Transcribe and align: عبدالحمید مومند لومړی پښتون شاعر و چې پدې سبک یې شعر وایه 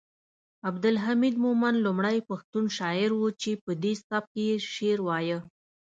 عبدالحمید 0.69 1.35
مومند 1.45 1.77
لومړی 1.85 2.17
پښتون 2.29 2.65
شاعر 2.77 3.11
و 3.15 3.21
چې 3.41 3.51
پدې 3.63 3.93
سبک 4.07 4.31
یې 4.45 4.51
شعر 4.73 4.99
وایه 5.07 5.39